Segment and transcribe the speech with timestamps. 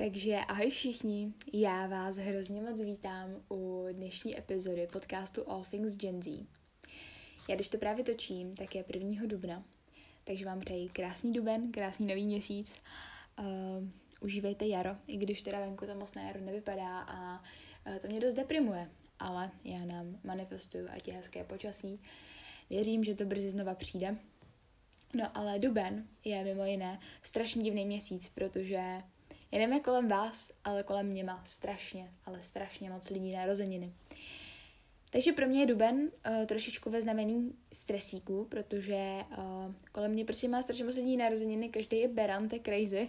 [0.00, 6.22] Takže ahoj všichni, já vás hrozně moc vítám u dnešní epizody podcastu All Things Gen
[6.22, 6.46] Z.
[7.48, 9.26] Já když to právě točím, tak je 1.
[9.26, 9.64] dubna,
[10.24, 12.76] takže vám přeji krásný duben, krásný nový měsíc.
[13.38, 13.46] Uh,
[14.20, 17.42] užívejte jaro, i když teda venku to moc na jaro nevypadá a
[17.86, 22.00] uh, to mě dost deprimuje, ale já nám manifestuju, ať je hezké počasí.
[22.70, 24.16] Věřím, že to brzy znova přijde.
[25.14, 29.02] No ale duben je mimo jiné strašně divný měsíc, protože
[29.52, 33.92] jak kolem vás, ale kolem mě má strašně, ale strašně moc lidí narozeniny.
[35.12, 40.48] Takže pro mě je duben uh, trošičku ve znamení stresíků, protože uh, kolem mě prostě
[40.48, 43.08] má strašně moc lidí narozeniny, každý je beran, to je crazy,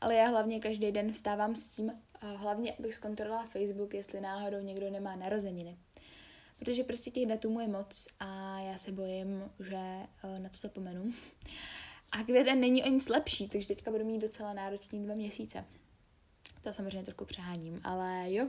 [0.00, 4.60] ale já hlavně každý den vstávám s tím, uh, hlavně abych zkontrolovala Facebook, jestli náhodou
[4.60, 5.76] někdo nemá narozeniny.
[6.58, 9.76] Protože prostě těch datumů je moc a já se bojím, že
[10.24, 11.12] uh, na to zapomenu.
[12.12, 15.64] A květen není o nic lepší, takže teďka budu mít docela náročný dva měsíce.
[16.62, 18.48] To samozřejmě trochu přeháním, ale jo,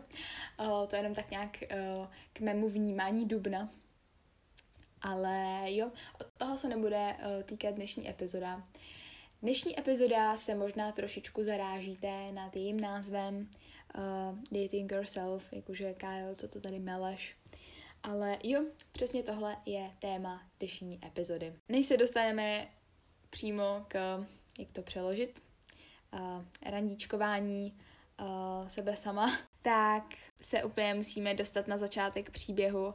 [0.88, 1.58] to je jenom tak nějak
[2.34, 3.70] k mému vnímání dubna.
[5.02, 7.16] Ale jo, od toho se nebude
[7.46, 8.68] týkat dnešní epizoda.
[9.42, 13.50] Dnešní epizoda se možná trošičku zarážíte nad jejím názvem
[13.96, 17.36] uh, Dating Yourself, jakože Kyle, co to tady meleš.
[18.04, 21.54] Ale jo, přesně tohle je téma dnešní epizody.
[21.70, 22.68] Než se dostaneme
[23.34, 24.26] přímo k,
[24.60, 25.44] jak to přeložit,
[26.14, 26.20] uh,
[26.66, 27.74] randíčkování
[28.20, 30.04] uh, sebe sama, tak
[30.42, 32.94] se úplně musíme dostat na začátek příběhu,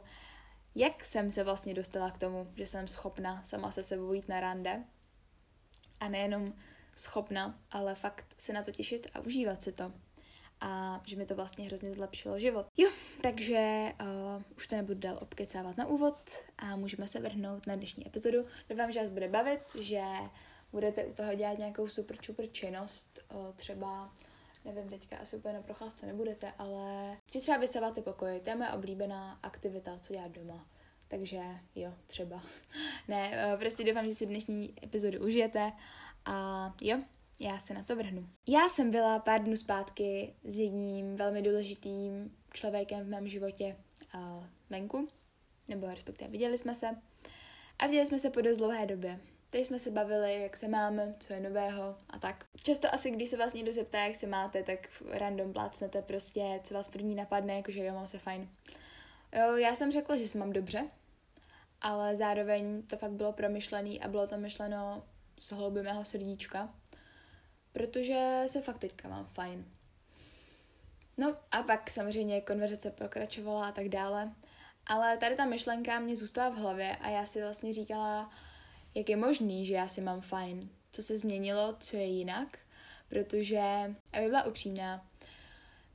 [0.75, 4.39] jak jsem se vlastně dostala k tomu, že jsem schopna sama se sebou jít na
[4.39, 4.83] rande.
[5.99, 6.53] A nejenom
[6.95, 9.93] schopna, ale fakt se na to těšit a užívat si to.
[10.61, 12.67] A že mi to vlastně hrozně zlepšilo život.
[12.77, 17.75] Jo, takže uh, už to nebudu dál obkecávat na úvod a můžeme se vrhnout na
[17.75, 18.45] dnešní epizodu.
[18.69, 20.03] Doufám, že vás bude bavit, že
[20.71, 24.13] budete u toho dělat nějakou super čupr činnost, uh, třeba
[24.65, 28.69] nevím, teďka asi úplně na procházce nebudete, ale že třeba vysáváte pokoj, to je moje
[28.69, 30.65] oblíbená aktivita, co dělat doma.
[31.07, 31.41] Takže
[31.75, 32.41] jo, třeba.
[33.07, 35.71] ne, eh, prostě doufám, že si dnešní epizodu užijete
[36.25, 36.99] a jo,
[37.39, 38.29] já se na to vrhnu.
[38.47, 43.75] Já jsem byla pár dnů zpátky s jedním velmi důležitým člověkem v mém životě
[44.15, 45.07] uh, venku,
[45.69, 46.87] nebo respektive viděli jsme se.
[47.79, 49.19] A viděli jsme se po dost dlouhé době.
[49.51, 52.45] Teď jsme se bavili, jak se máme, co je nového a tak.
[52.63, 56.73] Často asi, když se vás někdo zeptá, jak se máte, tak random plácnete prostě, co
[56.73, 58.49] vás první napadne, jakože jo, mám se fajn.
[59.35, 60.89] Jo, já jsem řekla, že se mám dobře,
[61.81, 65.03] ale zároveň to fakt bylo promyšlený a bylo to myšleno
[65.39, 66.73] z hlouby mého srdíčka,
[67.71, 69.65] protože se fakt teďka mám fajn.
[71.17, 74.33] No a pak samozřejmě konverzace pokračovala a tak dále,
[74.85, 78.31] ale tady ta myšlenka mě zůstala v hlavě a já si vlastně říkala,
[78.95, 82.59] jak je možný, že já si mám fajn, co se změnilo, co je jinak,
[83.09, 85.09] protože, aby byla upřímná,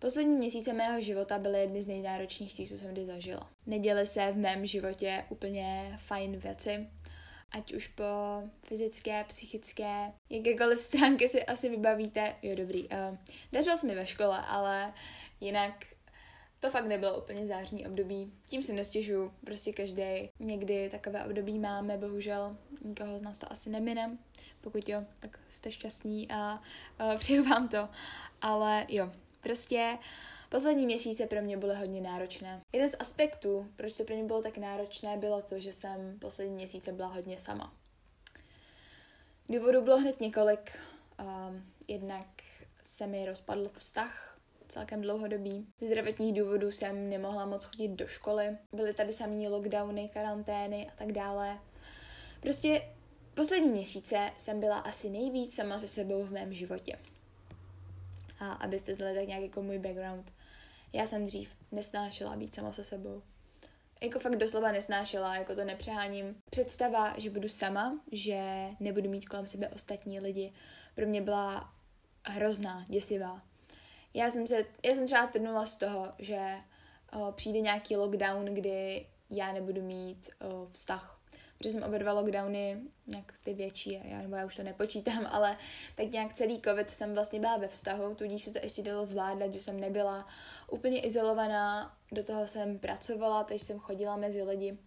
[0.05, 3.51] Poslední měsíce mého života byly jedny z nejnáročnějších, co jsem kdy zažila.
[3.67, 6.87] Neděly se v mém životě úplně fajn věci,
[7.55, 8.05] ať už po
[8.67, 12.35] fyzické, psychické, jakékoliv stránky si asi vybavíte.
[12.43, 12.89] Jo, dobrý.
[12.89, 13.19] Uh,
[13.53, 14.93] dařilo se mi ve škole, ale
[15.41, 15.85] jinak
[16.61, 18.33] to fakt nebylo úplně zářní období.
[18.49, 23.71] Tím si nestěžuju, prostě každý někdy takové období máme, bohužel nikoho z nás to asi
[23.71, 24.19] nemine.
[24.61, 26.63] Pokud jo, tak jste šťastní a
[27.01, 27.89] uh, přeju vám to.
[28.41, 29.99] Ale jo, prostě
[30.55, 32.63] poslední měsíce pro mě byly hodně náročné.
[32.73, 36.55] Jeden z aspektů, proč to pro mě bylo tak náročné, bylo to, že jsem poslední
[36.55, 37.75] měsíce byla hodně sama.
[39.49, 40.79] Důvodů bylo hned několik.
[41.21, 42.27] Um, jednak
[42.85, 44.39] se mi rozpadl vztah
[44.69, 45.67] celkem dlouhodobý.
[45.81, 50.93] Z zdravotních důvodů jsem nemohla moc chodit do školy, byly tady samý lockdowny, karantény a
[50.97, 51.59] tak dále.
[52.41, 52.83] Prostě
[53.35, 56.99] poslední měsíce jsem byla asi nejvíc sama se sebou v mém životě.
[58.41, 60.33] A abyste znali tak nějak jako můj background,
[60.95, 63.23] já jsem dřív nesnášela být sama se sebou.
[64.03, 66.37] Jako fakt doslova nesnášela, jako to nepřeháním.
[66.51, 70.53] Představa, že budu sama, že nebudu mít kolem sebe ostatní lidi,
[70.95, 71.75] pro mě byla
[72.25, 73.43] hrozná, děsivá
[74.15, 76.57] já jsem se, já jsem třeba trnula z toho, že
[77.13, 81.14] o, přijde nějaký lockdown, kdy já nebudu mít o, vztah.
[81.59, 85.57] Protože jsem oba dva lockdowny, nějak ty větší, já, nebo já už to nepočítám, ale
[85.97, 89.55] tak nějak celý covid jsem vlastně byla ve vztahu, tudíž se to ještě dalo zvládat,
[89.55, 90.27] že jsem nebyla
[90.71, 94.79] úplně izolovaná, do toho jsem pracovala, takže jsem chodila mezi lidi.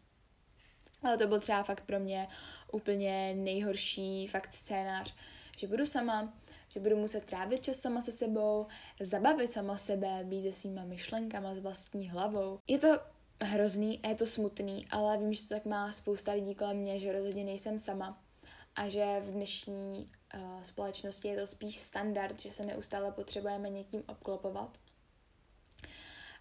[1.03, 2.27] Ale to byl třeba fakt pro mě
[2.71, 5.15] úplně nejhorší fakt scénář,
[5.57, 6.33] že budu sama,
[6.73, 8.67] že budu muset trávit čas sama se sebou,
[8.99, 12.59] zabavit sama sebe, být se svýma myšlenkama, s vlastní hlavou.
[12.67, 12.87] Je to
[13.41, 16.99] hrozný a je to smutný, ale vím, že to tak má spousta lidí kolem mě,
[16.99, 18.21] že rozhodně nejsem sama
[18.75, 24.03] a že v dnešní uh, společnosti je to spíš standard, že se neustále potřebujeme někým
[24.07, 24.77] obklopovat.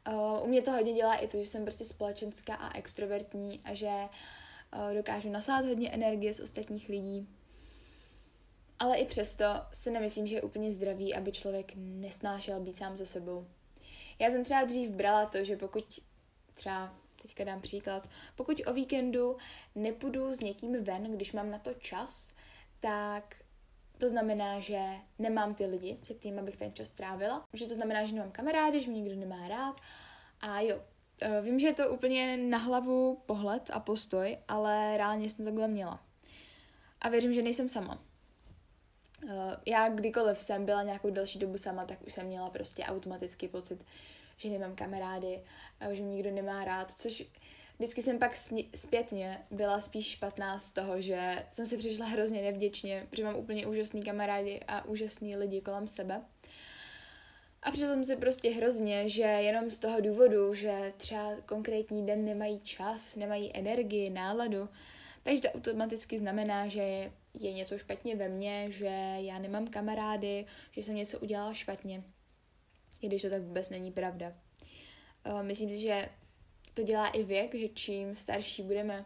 [0.08, 3.74] Uh, u mě to hodně dělá i to, že jsem prostě společenská a extrovertní a
[3.74, 7.28] že uh, dokážu nasát hodně energie z ostatních lidí.
[8.78, 13.06] Ale i přesto si nemyslím, že je úplně zdravý, aby člověk nesnášel být sám se
[13.06, 13.46] sebou.
[14.18, 16.00] Já jsem třeba dřív brala to, že pokud
[16.56, 19.36] třeba, teďka dám příklad, pokud o víkendu
[19.74, 22.34] nepůjdu s někým ven, když mám na to čas,
[22.80, 23.34] tak
[23.98, 24.80] to znamená, že
[25.18, 27.44] nemám ty lidi, se kterými bych ten čas trávila.
[27.52, 29.76] Že to znamená, že nemám kamarády, že mě nikdo nemá rád.
[30.40, 30.82] A jo,
[31.22, 35.68] eh, vím, že je to úplně na hlavu pohled a postoj, ale reálně jsem takhle
[35.68, 36.02] měla.
[37.00, 38.02] A věřím, že nejsem sama.
[39.28, 43.48] Eh, já kdykoliv jsem byla nějakou delší dobu sama, tak už jsem měla prostě automatický
[43.48, 43.84] pocit,
[44.36, 45.40] že nemám kamarády,
[45.92, 47.22] že mě nikdo nemá rád, což
[47.78, 48.36] vždycky jsem pak
[48.74, 53.66] zpětně byla spíš špatná z toho, že jsem si přišla hrozně nevděčně, protože mám úplně
[53.66, 56.22] úžasný kamarády a úžasný lidi kolem sebe.
[57.62, 62.24] A přišla jsem si prostě hrozně, že jenom z toho důvodu, že třeba konkrétní den
[62.24, 64.68] nemají čas, nemají energii, náladu,
[65.22, 70.82] takže to automaticky znamená, že je něco špatně ve mně, že já nemám kamarády, že
[70.82, 72.02] jsem něco udělala špatně.
[73.00, 74.32] I když to tak vůbec není pravda.
[75.26, 76.08] Uh, myslím si, že
[76.74, 79.04] to dělá i věk, že čím starší budeme,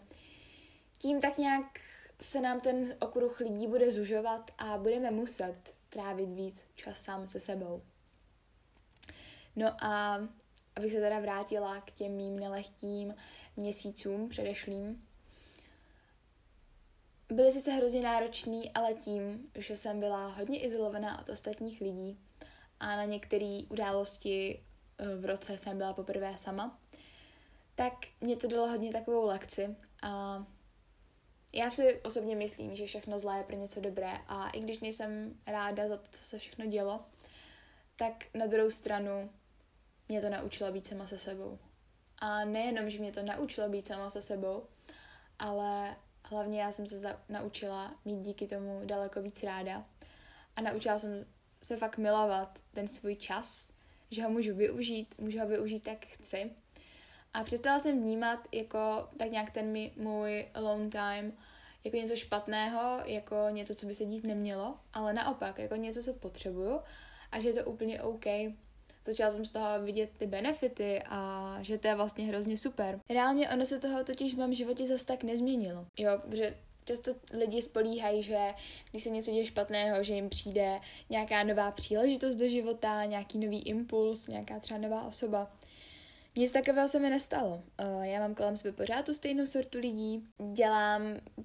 [0.99, 1.81] tím tak nějak
[2.21, 7.41] se nám ten okruh lidí bude zužovat a budeme muset trávit víc čas sám se
[7.41, 7.83] sebou.
[9.57, 10.21] No a
[10.77, 13.15] abych se teda vrátila k těm mým nelehkým
[13.57, 15.07] měsícům předešlým,
[17.33, 22.19] byly sice hrozně náročný, ale tím, že jsem byla hodně izolovaná od ostatních lidí
[22.81, 24.65] a na některé události
[24.99, 26.79] eh, v roce jsem byla poprvé sama,
[27.75, 30.45] tak mě to dalo hodně takovou lekci a
[31.53, 35.35] já si osobně myslím, že všechno zlé je pro něco dobré a i když nejsem
[35.47, 37.05] ráda za to, co se všechno dělo,
[37.97, 39.31] tak na druhou stranu
[40.09, 41.59] mě to naučilo být sama se sebou.
[42.19, 44.67] A nejenom, že mě to naučilo být sama se sebou,
[45.39, 49.87] ale hlavně já jsem se za- naučila mít díky tomu daleko víc ráda.
[50.57, 51.27] A naučila jsem
[51.63, 53.71] se fakt milovat ten svůj čas,
[54.11, 56.51] že ho můžu využít, můžu ho využít tak chci.
[57.35, 61.33] A přestala jsem vnímat jako tak nějak ten můj alone time
[61.85, 66.13] jako něco špatného, jako něco, co by se dít nemělo, ale naopak, jako něco, co
[66.13, 66.81] potřebuju
[67.33, 68.27] a že je to úplně OK
[69.07, 73.01] začala jsem z toho vidět ty benefity a že to je vlastně hrozně super.
[73.11, 75.87] Reálně ono se toho totiž v mém životě zase tak nezměnilo.
[75.99, 76.57] Jo, protože
[76.91, 78.39] často lidi spolíhají, že
[78.91, 83.63] když se něco děje špatného, že jim přijde nějaká nová příležitost do života, nějaký nový
[83.63, 85.51] impuls, nějaká třeba nová osoba.
[86.37, 87.63] Nic takového se mi nestalo.
[87.79, 91.03] Eh, já mám kolem sebe pořád tu stejnou sortu lidí, dělám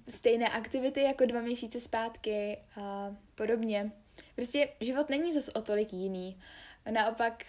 [0.10, 3.92] stejné aktivity jako dva měsíce zpátky a podobně.
[4.36, 6.38] Prostě život není zase o tolik jiný.
[6.92, 7.46] Naopak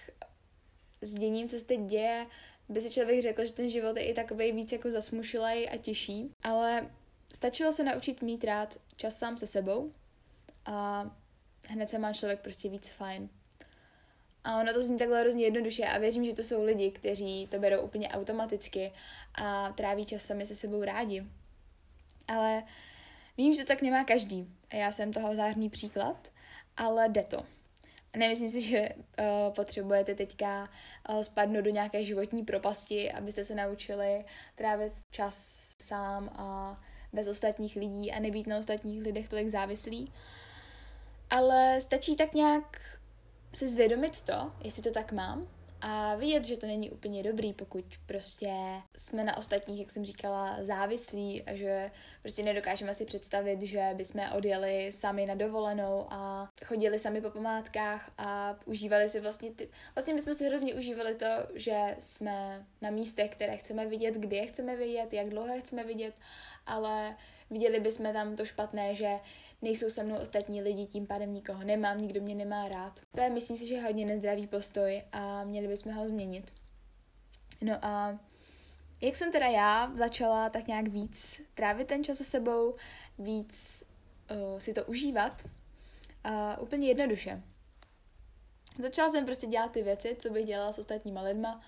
[1.01, 2.27] s děním, co se teď děje,
[2.69, 6.31] by si člověk řekl, že ten život je i takový víc jako zasmušilej a těžší,
[6.43, 6.91] ale
[7.35, 9.93] stačilo se naučit mít rád čas sám se sebou
[10.67, 11.11] a
[11.69, 13.29] hned se má člověk prostě víc fajn.
[14.45, 17.59] A ono to zní takhle hrozně jednoduše a věřím, že to jsou lidi, kteří to
[17.59, 18.93] berou úplně automaticky
[19.35, 21.27] a tráví čas sami se sebou rádi.
[22.29, 22.63] Ale
[23.39, 24.55] vím, že to tak nemá každý.
[24.73, 26.29] Já jsem toho zářný příklad,
[26.77, 27.47] ale jde to.
[28.17, 30.69] Nemyslím si, že uh, potřebujete teďka
[31.09, 34.25] uh, spadnout do nějaké životní propasti, abyste se naučili
[34.55, 35.37] trávit čas
[35.83, 36.81] sám a
[37.17, 40.13] bez ostatních lidí a nebýt na ostatních lidech tolik závislí.
[41.31, 42.81] Ale stačí tak nějak
[43.55, 45.49] se zvědomit to, jestli to tak mám
[45.81, 48.53] a vidět, že to není úplně dobrý, pokud prostě
[48.97, 51.91] jsme na ostatních, jak jsem říkala, závislí a že
[52.23, 58.11] prostě nedokážeme si představit, že bychom odjeli sami na dovolenou a chodili sami po památkách
[58.19, 59.69] a užívali si vlastně ty...
[59.95, 64.47] Vlastně bychom si hrozně užívali to, že jsme na místech, které chceme vidět, kdy je
[64.47, 66.15] chceme vidět, jak dlouho je chceme vidět,
[66.67, 67.17] ale
[67.51, 69.09] viděli bychom tam to špatné, že
[69.63, 73.01] nejsou se mnou ostatní lidi, tím pádem nikoho nemám, nikdo mě nemá rád.
[73.15, 76.53] To je, myslím si, že hodně nezdravý postoj a měli bychom ho změnit.
[77.63, 78.19] No a
[79.01, 82.75] jak jsem teda já začala tak nějak víc trávit ten čas se sebou,
[83.19, 83.85] víc
[84.31, 87.43] uh, si to užívat, uh, úplně jednoduše.
[88.83, 91.61] Začala jsem prostě dělat ty věci, co bych dělala s ostatníma lidma,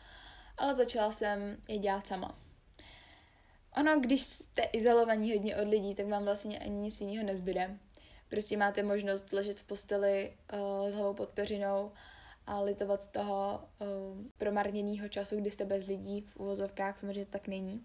[0.56, 2.38] ale začala jsem je dělat sama.
[3.78, 7.78] Ono, když jste izolovaní hodně od lidí, tak vám vlastně ani nic jiného nezbyde.
[8.28, 11.92] Prostě máte možnost ležet v posteli uh, s hlavou pod peřinou
[12.46, 13.86] a litovat z toho uh,
[14.38, 17.82] promarněného času, kdy jste bez lidí v uvozovkách, samozřejmě tak není.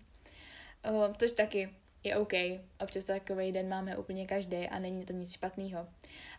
[0.89, 1.69] Uh, což taky
[2.03, 2.33] je OK.
[2.79, 5.87] Občas takový den máme úplně každý a není to nic špatného.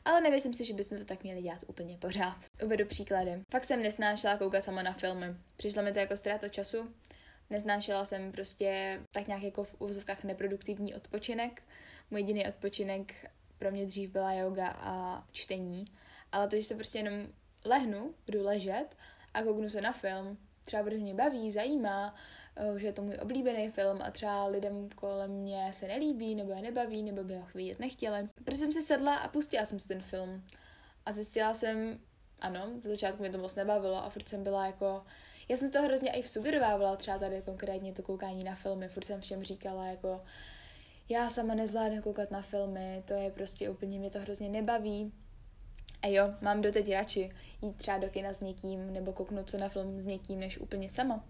[0.04, 2.37] Ale nemyslím si, že bychom to tak měli dělat úplně pořád.
[2.64, 3.42] Uvedu příklady.
[3.50, 5.26] Fakt jsem nesnášela koukat sama na filmy.
[5.56, 6.94] Přišlo mi to jako ztráta času.
[7.50, 11.62] Nesnášela jsem prostě tak nějak jako v úvozovkách neproduktivní odpočinek.
[12.10, 15.84] Můj jediný odpočinek pro mě dřív byla yoga a čtení.
[16.32, 17.28] Ale to, že se prostě jenom
[17.64, 18.96] lehnu, budu ležet
[19.34, 22.14] a kouknu se na film, třeba protože mě baví, zajímá,
[22.56, 26.52] Eh, že je to můj oblíbený film a třeba lidem kolem mě se nelíbí, nebo
[26.52, 28.28] je nebaví, nebo by ho vidět nechtěli.
[28.44, 30.44] Prostě jsem si sedla a pustila jsem si ten film.
[31.06, 31.98] A zjistila jsem,
[32.40, 35.04] ano, z začátku mě to moc nebavilo a furt jsem byla jako,
[35.48, 39.04] já jsem z toho hrozně i sugerovávala, třeba tady konkrétně to koukání na filmy, furt
[39.04, 40.20] jsem všem říkala jako,
[41.08, 45.12] já sama nezvládnu koukat na filmy, to je prostě úplně, mě to hrozně nebaví.
[46.02, 47.32] A jo, mám doteď radši
[47.62, 50.90] jít třeba do kina s někým nebo kouknout se na film s někým, než úplně
[50.90, 51.24] sama.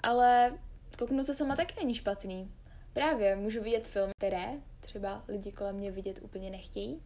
[0.00, 0.58] Ale
[0.98, 2.50] kouknout se sama taky není špatný.
[2.92, 4.46] Právě můžu vidět film, které
[4.80, 7.02] třeba lidi kolem mě vidět úplně nechtějí.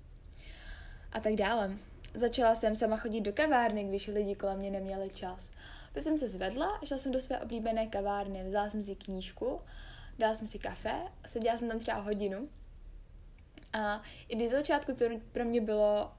[1.12, 1.70] A tak dále.
[2.14, 5.50] Začala jsem sama chodit do kavárny, když lidi kolem mě neměli čas.
[5.92, 9.60] Pak jsem se zvedla, šla jsem do své oblíbené kavárny, vzala jsem si knížku,
[10.18, 10.94] dala jsem si kafe,
[11.26, 12.48] seděla jsem tam třeba hodinu.
[13.72, 16.12] A i když začátku to pro mě bylo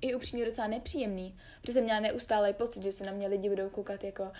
[0.00, 3.68] i upřímně docela nepříjemný, protože jsem měla neustále pocit, že se na mě lidi budou
[3.68, 4.32] koukat jako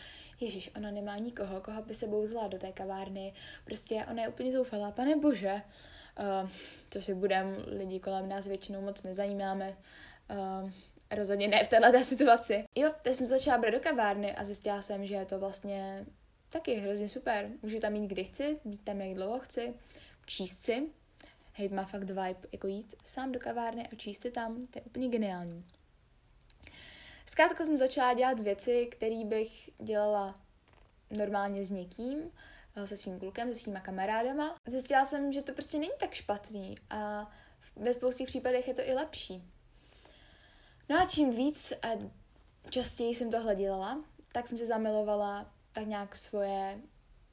[0.43, 3.33] Ježíš, ona nemá nikoho, koho by se bouzla do té kavárny,
[3.64, 5.62] prostě ona je úplně zoufalá, pane bože,
[6.43, 6.50] uh,
[6.88, 9.76] to si budem, lidi kolem nás většinou moc nezajímáme,
[10.31, 10.71] uh,
[11.14, 12.64] rozhodně ne v této situaci.
[12.75, 16.07] Jo, teď jsem začala brát do kavárny a zjistila jsem, že je to vlastně
[16.49, 17.50] taky hrozně super.
[17.62, 19.75] Můžu tam jít kdy chci, být tam jak dlouho chci,
[20.26, 20.83] číst si,
[21.52, 24.83] hejt má fakt vibe, jako jít sám do kavárny a číst si tam, to je
[24.83, 25.64] úplně geniální.
[27.26, 30.40] Zkrátka jsem začala dělat věci, které bych dělala
[31.11, 32.31] normálně s někým,
[32.76, 34.57] eh, se svým klukem, se svýma kamarádama.
[34.66, 37.31] Zjistila jsem, že to prostě není tak špatný a
[37.76, 39.51] ve spoustě případech je to i lepší.
[40.93, 41.89] No a čím víc a
[42.71, 46.81] častěji jsem tohle dělala, tak jsem se zamilovala tak nějak svoje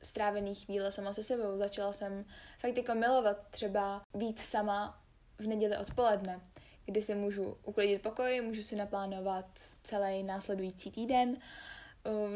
[0.01, 1.58] strávené chvíle sama se sebou.
[1.58, 2.25] Začala jsem
[2.60, 5.04] fakt jako milovat třeba být sama
[5.38, 6.42] v neděli odpoledne
[6.86, 9.46] kdy si můžu uklidit pokoj, můžu si naplánovat
[9.84, 11.38] celý následující týden,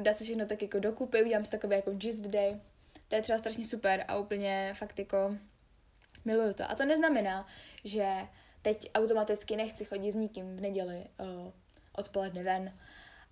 [0.02, 2.60] dát si všechno tak jako dokupy, udělám si takový jako gist day.
[3.08, 5.38] To je třeba strašně super a úplně fakt jako
[6.26, 6.72] miluju to.
[6.72, 7.48] A to neznamená,
[7.84, 8.28] že
[8.64, 11.52] teď automaticky nechci chodit s nikým v neděli uh,
[11.94, 12.74] odpoledne ven.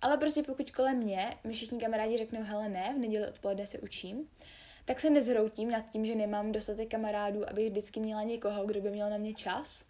[0.00, 3.78] Ale prostě pokud kolem mě mi všichni kamarádi řeknou, hele ne, v neděli odpoledne se
[3.78, 4.28] učím,
[4.84, 8.90] tak se nezhroutím nad tím, že nemám dostatek kamarádů, abych vždycky měla někoho, kdo by
[8.90, 9.84] měl na mě čas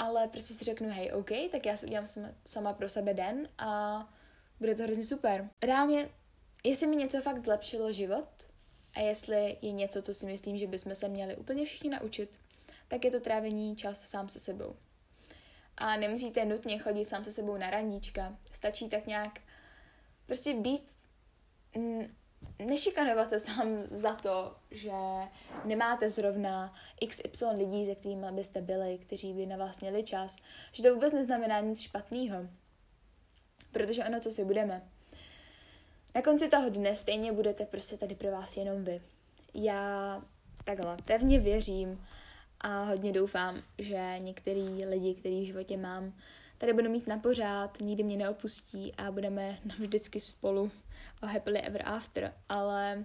[0.00, 3.48] ale prostě si řeknu, hej, OK, tak já si udělám sama, sama pro sebe den
[3.58, 4.08] a
[4.60, 5.50] bude to hrozně super.
[5.62, 6.08] Reálně,
[6.64, 8.28] jestli mi něco fakt zlepšilo život
[8.94, 12.40] a jestli je něco, co si myslím, že bychom se měli úplně všichni naučit,
[12.90, 14.76] tak je to trávení čas sám se sebou.
[15.76, 18.36] A nemusíte nutně chodit sám se sebou na randíčka.
[18.52, 19.40] Stačí tak nějak
[20.26, 20.90] prostě být
[22.58, 24.92] nešikanovat se sám za to, že
[25.64, 26.74] nemáte zrovna
[27.08, 30.36] XY lidí, se kterými byste byli, kteří by na vás měli čas,
[30.72, 32.36] že to vůbec neznamená nic špatného.
[33.72, 34.90] Protože ono, co si budeme.
[36.14, 39.02] Na konci toho dne stejně budete prostě tady pro vás jenom vy.
[39.54, 40.22] Já
[40.64, 42.06] takhle pevně věřím
[42.60, 46.12] a hodně doufám, že některý lidi, který v životě mám,
[46.58, 50.70] tady budu mít na pořád, nikdy mě neopustí a budeme navždycky spolu
[51.22, 53.04] o happily ever after, ale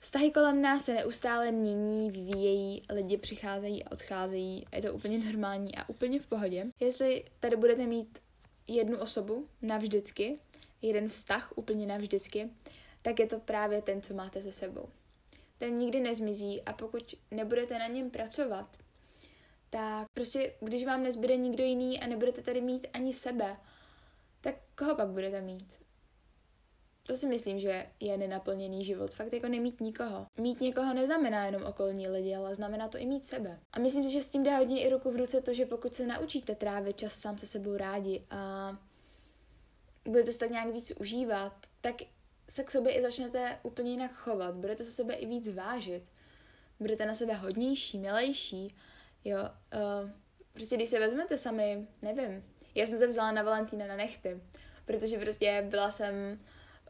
[0.00, 5.76] vztahy kolem nás se neustále mění, vyvíjejí, lidi přicházejí a odcházejí je to úplně normální
[5.76, 6.66] a úplně v pohodě.
[6.80, 8.18] Jestli tady budete mít
[8.66, 10.38] jednu osobu navždycky,
[10.82, 12.50] jeden vztah úplně navždycky,
[13.02, 14.88] tak je to právě ten, co máte se sebou.
[15.58, 18.76] Ten nikdy nezmizí a pokud nebudete na něm pracovat,
[19.70, 23.56] tak prostě, když vám nezbyde nikdo jiný a nebudete tady mít ani sebe,
[24.40, 25.78] tak koho pak budete mít?
[27.06, 29.14] To si myslím, že je nenaplněný život.
[29.14, 30.26] Fakt jako nemít nikoho.
[30.38, 33.60] Mít někoho neznamená jenom okolní lidi, ale znamená to i mít sebe.
[33.72, 35.94] A myslím si, že s tím jde hodně i ruku v ruce to, že pokud
[35.94, 38.70] se naučíte trávit čas sám se sebou rádi a
[40.04, 41.94] budete se tak nějak víc užívat, tak
[42.48, 44.54] se k sobě i začnete úplně jinak chovat.
[44.54, 46.02] Budete se sebe i víc vážit.
[46.80, 48.74] Budete na sebe hodnější, milejší
[49.26, 50.10] Jo, uh,
[50.52, 54.40] prostě když se vezmete sami, nevím, já jsem se vzala na Valentína na nechty,
[54.84, 56.14] protože prostě byla jsem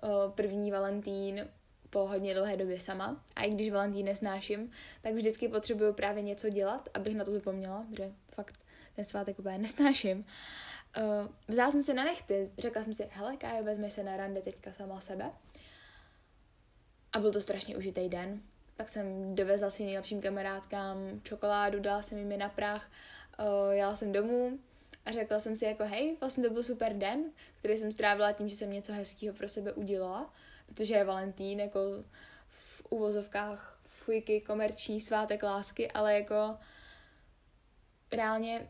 [0.03, 1.49] uh, první Valentín
[1.91, 4.71] po hodně dlouhé době sama a i když Valentín nesnáším,
[5.03, 8.59] tak vždycky potřebuju právě něco dělat, abych na to zapomněla, protože fakt
[8.97, 10.27] ten svátek úplně nesnáším.
[10.97, 14.43] Uh, vzala jsem se na nechty, řekla jsem si, hele Kájo, vezmi se na rande
[14.43, 15.31] teďka sama sebe.
[17.13, 18.43] A byl to strašně užitý den.
[18.77, 22.91] pak jsem dovezla svým nejlepším kamarádkám čokoládu, dala jsem jim je na prach,
[23.39, 24.59] uh, jela jsem domů
[25.05, 27.25] a řekla jsem si jako hej, vlastně to byl super den,
[27.59, 30.35] který jsem strávila tím, že jsem něco hezkého pro sebe udělala,
[30.67, 31.81] protože je Valentín jako
[32.49, 36.59] v uvozovkách fujky, komerční svátek lásky, ale jako
[38.13, 38.69] reálně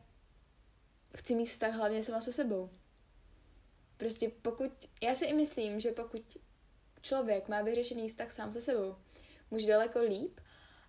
[1.16, 2.70] chci mít vztah hlavně sama se sebou.
[3.96, 4.70] Prostě pokud,
[5.02, 6.38] já si i myslím, že pokud
[7.06, 8.96] člověk má vyřešený vztah sám se sebou,
[9.50, 10.40] může daleko líp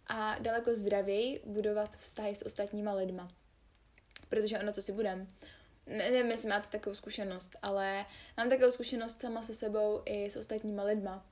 [0.07, 3.31] a daleko zdravěji budovat vztahy s ostatníma lidma.
[4.29, 5.27] Protože ono, co si budem,
[5.86, 8.05] ne, nevím, jestli máte takovou zkušenost, ale
[8.38, 11.25] mám takovou zkušenost sama se sebou i s ostatníma lidma.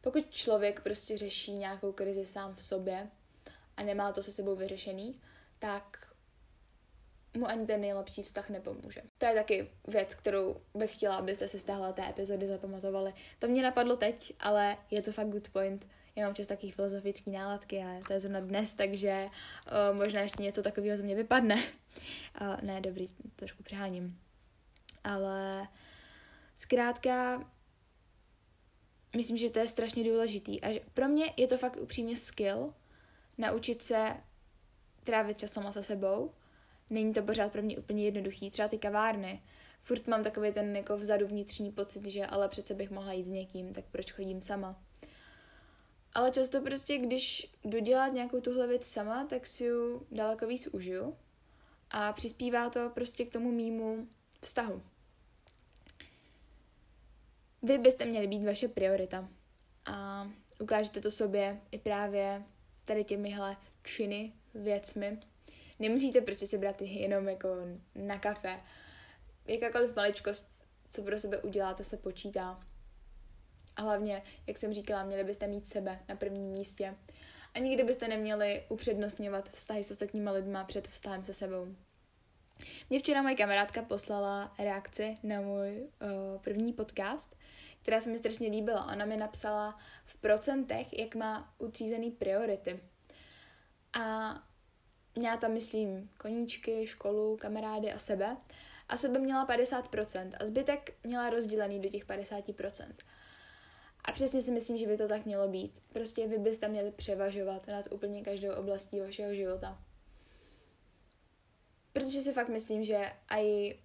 [0.00, 3.10] Pokud člověk prostě řeší nějakou krizi sám v sobě
[3.76, 5.20] a nemá to se sebou vyřešený,
[5.58, 6.13] tak
[7.36, 9.02] mu ani ten nejlepší vztah nepomůže.
[9.18, 13.12] To je taky věc, kterou bych chtěla, abyste si z té epizody zapamatovali.
[13.38, 15.86] To mě napadlo teď, ale je to fakt good point.
[16.16, 20.42] Já mám čas takový filozofický náladky a to je zrovna dnes, takže uh, možná ještě
[20.42, 21.54] něco takového ze mě vypadne.
[21.54, 24.20] Uh, ne, dobrý, trošku přeháním.
[25.04, 25.68] Ale
[26.54, 27.44] zkrátka
[29.16, 30.64] myslím, že to je strašně důležitý.
[30.64, 32.74] A pro mě je to fakt upřímně skill
[33.38, 34.16] naučit se
[35.04, 36.32] trávit čas sama se sebou.
[36.94, 38.50] Není to pořád pro mě úplně jednoduchý.
[38.50, 39.42] Třeba ty kavárny.
[39.82, 43.28] Furt mám takový ten jako vzadu vnitřní pocit, že ale přece bych mohla jít s
[43.28, 44.82] někým, tak proč chodím sama.
[46.12, 50.66] Ale často prostě, když jdu dělat nějakou tuhle věc sama, tak si ju daleko víc
[50.66, 51.16] užiju
[51.90, 54.08] a přispívá to prostě k tomu mýmu
[54.40, 54.82] vztahu.
[57.62, 59.28] Vy byste měli být vaše priorita
[59.86, 62.42] a ukážete to sobě i právě
[62.84, 65.20] tady těmihle činy, věcmi.
[65.84, 67.48] Nemusíte prostě si brát jenom jako
[67.94, 68.60] na kafe.
[69.46, 72.60] Jakákoliv maličkost, co pro sebe uděláte, se počítá.
[73.76, 76.94] A hlavně, jak jsem říkala, měli byste mít sebe na prvním místě.
[77.54, 81.66] A nikdy byste neměli upřednostňovat vztahy s ostatníma lidma před vztahem se sebou.
[82.90, 87.36] Mě včera moje kamarádka poslala reakci na můj uh, první podcast,
[87.82, 88.92] která se mi strašně líbila.
[88.92, 92.80] Ona mi napsala v procentech, jak má utřízený priority.
[93.92, 94.34] A
[95.16, 98.36] měla tam, myslím, koníčky, školu, kamarády a sebe.
[98.88, 102.94] A sebe měla 50% a zbytek měla rozdělený do těch 50%.
[104.04, 105.82] A přesně si myslím, že by to tak mělo být.
[105.92, 109.82] Prostě vy byste měli převažovat nad úplně každou oblastí vašeho života.
[111.92, 113.78] Protože si fakt myslím, že i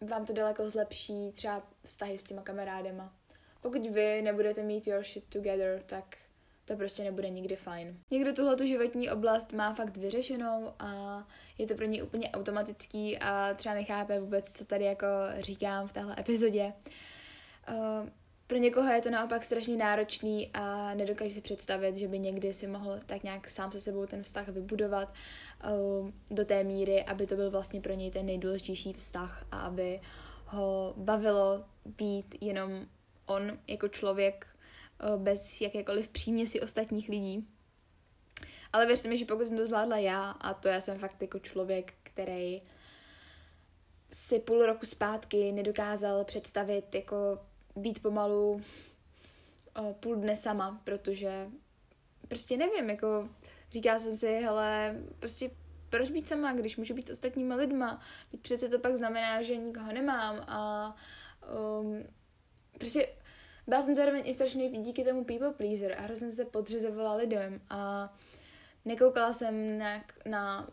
[0.00, 3.14] vám to daleko zlepší třeba vztahy s těma kamarádema.
[3.60, 6.16] Pokud vy nebudete mít your shit together, tak
[6.66, 7.98] to prostě nebude nikdy fajn.
[8.10, 11.22] Někdo tuhle tu životní oblast má fakt vyřešenou a
[11.58, 15.06] je to pro něj úplně automatický a třeba nechápe vůbec, co tady jako
[15.38, 16.72] říkám v téhle epizodě.
[17.70, 18.08] Uh,
[18.46, 22.66] pro někoho je to naopak strašně náročný a nedokáže si představit, že by někdy si
[22.66, 25.14] mohl tak nějak sám se sebou ten vztah vybudovat
[25.64, 30.00] uh, do té míry, aby to byl vlastně pro něj ten nejdůležitější vztah a aby
[30.46, 32.86] ho bavilo být jenom
[33.26, 34.46] on jako člověk
[35.16, 37.48] bez jakékoliv příměsi ostatních lidí.
[38.72, 41.38] Ale věřte mi, že pokud jsem to zvládla já, a to já jsem fakt jako
[41.38, 42.62] člověk, který
[44.10, 47.38] si půl roku zpátky nedokázal představit jako
[47.76, 48.60] být pomalu
[49.76, 51.48] o, půl dne sama, protože
[52.28, 53.28] prostě nevím, jako
[53.70, 55.50] říká jsem si, hele, prostě
[55.90, 58.00] proč být sama, když můžu být s ostatníma lidma?
[58.32, 60.96] Být přece to pak znamená, že nikoho nemám a
[61.80, 62.04] um,
[62.78, 63.08] prostě
[63.66, 68.12] byla jsem zároveň i strašný díky tomu people pleaser a hrozně se podřizovala lidem a
[68.84, 70.70] nekoukala jsem nějak na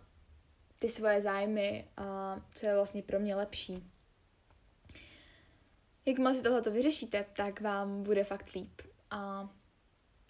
[0.79, 3.83] ty svoje zájmy a co je vlastně pro mě lepší.
[6.05, 8.81] Jakmile si tohleto vyřešíte, tak vám bude fakt líp.
[9.11, 9.49] A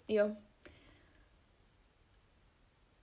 [0.08, 0.30] jo.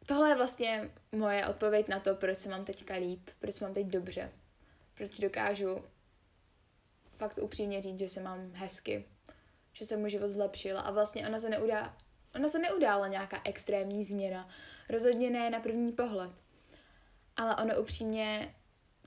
[0.06, 3.74] Tohle je vlastně moje odpověď na to, proč se mám teďka líp, proč se mám
[3.74, 4.32] teď dobře.
[4.98, 5.84] Proč dokážu
[7.18, 9.06] fakt upřímně říct, že se mám hezky,
[9.74, 11.98] že se můj život zlepšil a vlastně ona se neudá,
[12.36, 14.50] ona se neudála nějaká extrémní změna.
[14.90, 16.32] Rozhodně ne na první pohled.
[17.38, 18.56] Ale ono upřímně,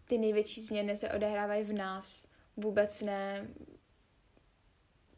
[0.04, 3.48] ty největší změny se odehrávají v nás vůbec ne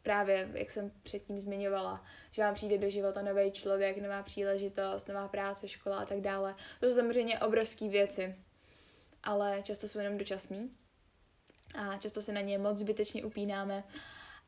[0.01, 5.27] právě, jak jsem předtím zmiňovala, že vám přijde do života nový člověk, nová příležitost, nová
[5.27, 6.55] práce, škola a tak dále.
[6.79, 8.35] To jsou samozřejmě obrovské věci,
[9.23, 10.71] ale často jsou jenom dočasný
[11.75, 13.83] a často se na ně moc zbytečně upínáme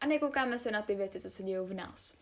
[0.01, 2.17] a nekoukáme se na ty věci, co se dějou v nás.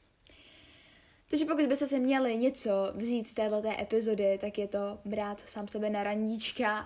[1.29, 5.67] Takže pokud byste se měli něco vzít z této epizody, tak je to brát sám
[5.67, 6.77] sebe na randíčka,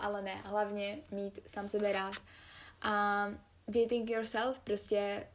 [0.00, 2.14] ale ne, hlavně mít sám sebe rád
[2.82, 3.26] a
[3.68, 5.28] dating yourself, prostě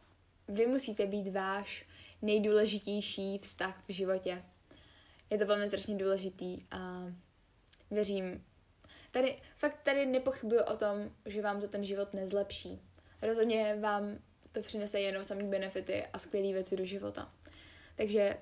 [0.47, 1.85] vy musíte být váš
[2.21, 4.43] nejdůležitější vztah v životě.
[5.29, 7.05] je to velmi strašně důležitý a
[7.91, 8.45] věřím,
[9.11, 12.81] tady, fakt tady nepochybuju o tom, že vám to ten život nezlepší.
[13.21, 14.17] Rozhodně vám
[14.51, 17.31] to přinese jenom samý benefity a skvělé věci do života.
[17.95, 18.37] Takže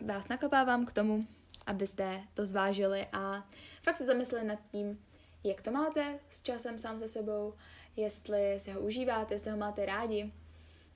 [0.00, 1.26] vás nakopávám k tomu,
[1.66, 3.48] abyste to zvážili a
[3.82, 5.04] fakt se zamysleli nad tím,
[5.44, 7.54] jak to máte s časem sám se sebou,
[7.96, 10.32] jestli se ho užíváte, jestli ho máte rádi,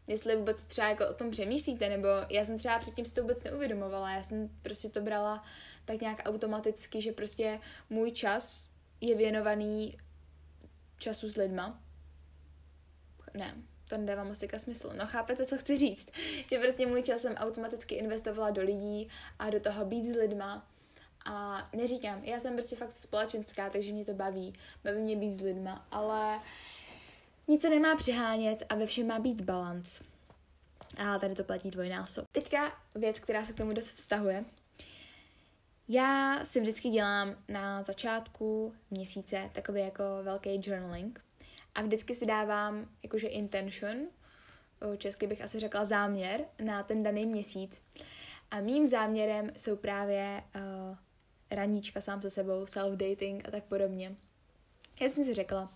[0.07, 3.43] jestli vůbec třeba jako o tom přemýšlíte, nebo já jsem třeba předtím si to vůbec
[3.43, 5.45] neuvědomovala, já jsem prostě to brala
[5.85, 9.97] tak nějak automaticky, že prostě můj čas je věnovaný
[10.99, 11.83] času s lidma.
[13.35, 13.55] Ne,
[13.89, 14.93] to nedává moc smysl.
[14.99, 16.09] No chápete, co chci říct?
[16.51, 20.67] Že prostě můj čas jsem automaticky investovala do lidí a do toho být s lidma.
[21.25, 24.53] A neříkám, já jsem prostě fakt společenská, takže mě to baví.
[24.85, 26.41] Baví mě být s lidma, ale
[27.49, 30.01] nic se nemá přehánět a ve všem má být balans.
[30.97, 32.25] A tady to platí dvojnásob.
[32.33, 34.45] Teďka věc, která se k tomu dost vztahuje.
[35.89, 41.24] Já si vždycky dělám na začátku měsíce takový jako velký journaling
[41.75, 43.97] a vždycky si dávám jakože intention,
[44.99, 47.83] česky bych asi řekla záměr na ten daný měsíc.
[48.51, 50.97] A mým záměrem jsou právě uh,
[51.51, 54.17] raníčka sám se sebou, self-dating a tak podobně.
[55.01, 55.73] Já jsem si řekla,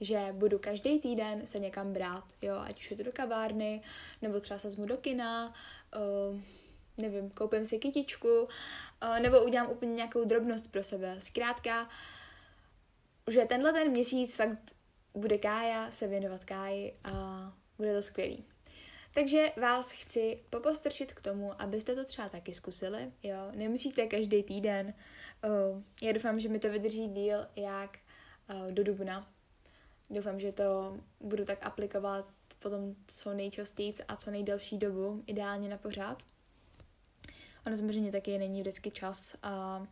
[0.00, 3.82] že budu každý týden se někam brát, jo, ať už je to do kavárny,
[4.22, 5.54] nebo třeba se zmu do kina,
[5.96, 6.40] uh,
[6.98, 11.16] nevím, koupím si kytičku, uh, nebo udělám úplně nějakou drobnost pro sebe.
[11.18, 11.88] Zkrátka,
[13.30, 14.75] že tenhle ten měsíc fakt
[15.16, 18.44] bude Kája se věnovat Káji a bude to skvělý.
[19.14, 24.94] Takže vás chci popostrčit k tomu, abyste to třeba taky zkusili, jo, nemusíte každý týden,
[25.44, 27.98] uh, já doufám, že mi to vydrží díl jak
[28.50, 29.28] uh, do dubna,
[30.10, 35.76] doufám, že to budu tak aplikovat potom co nejčastěji a co nejdelší dobu, ideálně na
[35.78, 36.22] pořád.
[37.66, 39.86] Ono samozřejmě taky není vždycky čas a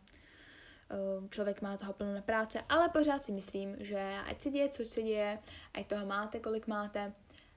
[1.29, 4.85] člověk má toho plno na práce, ale pořád si myslím, že ať se děje, co
[4.85, 5.39] se děje,
[5.73, 7.13] ať toho máte, kolik máte,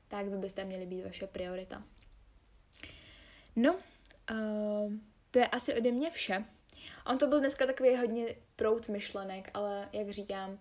[0.08, 1.82] tak by byste měli být vaše priorita.
[3.56, 3.74] No,
[4.30, 4.92] uh,
[5.30, 6.44] to je asi ode mě vše.
[7.06, 10.58] On to byl dneska takový hodně prout myšlenek, ale jak říkám,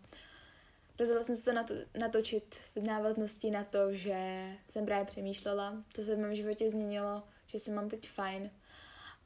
[1.00, 6.04] rozhodla jsem se to nato- natočit v návaznosti na to, že jsem právě přemýšlela, co
[6.04, 8.52] se v mém životě změnilo, že se mám teď fajn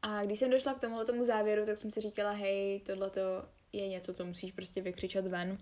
[0.01, 3.11] a když jsem došla k tomuhle tomu závěru, tak jsem si říkala, hej, tohle
[3.73, 5.57] je něco, co musíš prostě vykřičet ven.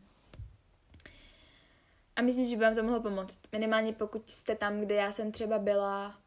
[2.15, 3.39] A myslím, že by vám to mohlo pomoct.
[3.51, 6.19] Minimálně pokud jste tam, kde já jsem třeba byla,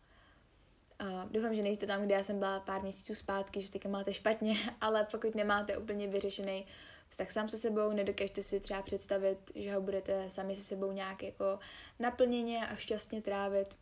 [1.03, 4.15] uh, doufám, že nejste tam, kde já jsem byla pár měsíců zpátky, že teďka máte
[4.15, 6.67] špatně, ale pokud nemáte úplně vyřešený
[7.09, 11.23] vztah sám se sebou, nedokážete si třeba představit, že ho budete sami se sebou nějak
[11.23, 11.59] jako
[11.99, 13.77] naplněně a šťastně trávit,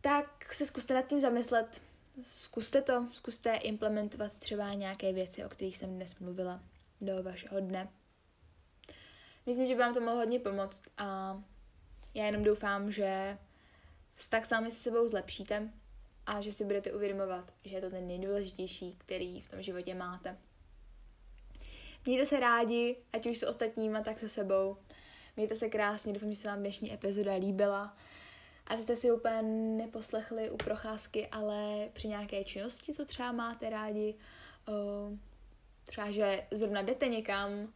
[0.00, 1.82] tak se zkuste nad tím zamyslet,
[2.22, 6.60] zkuste to, zkuste implementovat třeba nějaké věci, o kterých jsem dnes mluvila
[7.00, 7.88] do vašeho dne.
[9.46, 11.40] Myslím, že by vám to mohlo hodně pomoct a
[12.14, 13.38] já jenom doufám, že
[14.14, 15.72] vztah sami se sebou zlepšíte
[16.26, 20.38] a že si budete uvědomovat, že je to ten nejdůležitější, který v tom životě máte.
[22.06, 24.76] Mějte se rádi, ať už s ostatníma, tak se sebou.
[25.36, 27.96] Mějte se krásně, doufám, že se vám dnešní epizoda líbila.
[28.68, 29.42] Asi jste si úplně
[29.82, 34.14] neposlechli u procházky, ale při nějaké činnosti, co třeba máte rádi,
[35.84, 37.72] třeba, že zrovna jdete někam,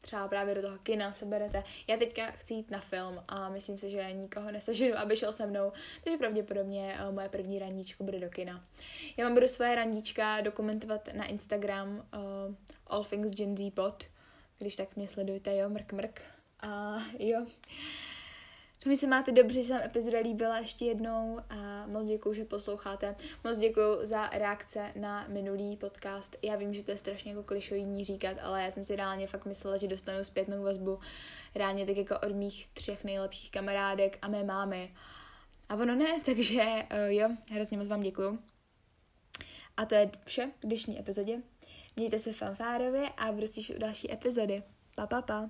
[0.00, 1.64] třeba právě do toho kina se berete.
[1.86, 5.46] Já teďka chci jít na film a myslím si, že nikoho neseženu, aby šel se
[5.46, 5.72] mnou,
[6.04, 8.64] takže pravděpodobně moje první randíčko bude do kina.
[9.16, 12.54] Já vám budu svoje randíčka dokumentovat na Instagram uh,
[12.86, 14.04] All Things Gen Z Pod,
[14.58, 16.22] když tak mě sledujte, jo, mrk mrk.
[16.60, 17.46] A jo.
[18.88, 22.44] Že se máte dobře, že se vám epizoda líbila ještě jednou a moc děkuji, že
[22.44, 23.16] posloucháte.
[23.44, 26.36] Moc děkuji za reakce na minulý podcast.
[26.42, 29.44] Já vím, že to je strašně jako klišoidní říkat, ale já jsem si reálně fakt
[29.44, 30.98] myslela, že dostanu zpětnou vazbu
[31.54, 34.94] reálně tak jako od mých třech nejlepších kamarádek a mé mámy.
[35.68, 38.38] A ono ne, takže uh, jo, hrozně moc vám děkuju.
[39.76, 41.42] A to je vše k dnešní epizodě.
[41.96, 43.46] Mějte se fanfárově a budu
[43.76, 44.62] u další epizody.
[44.94, 45.46] Pa, pa, pa.